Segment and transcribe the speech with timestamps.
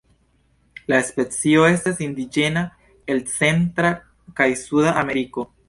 [0.93, 2.65] La specio estas indiĝena
[3.17, 3.95] el Centra
[4.41, 5.51] kaj Suda Ameriko.